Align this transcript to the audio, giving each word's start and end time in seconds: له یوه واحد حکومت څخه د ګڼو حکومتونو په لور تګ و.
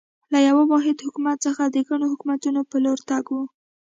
له 0.31 0.39
یوه 0.47 0.63
واحد 0.71 0.97
حکومت 1.05 1.37
څخه 1.45 1.63
د 1.67 1.77
ګڼو 1.89 2.05
حکومتونو 2.13 2.61
په 2.69 2.77
لور 2.83 2.99
تګ 3.09 3.25
و. 3.33 3.37